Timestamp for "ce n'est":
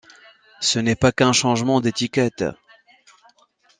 0.61-0.95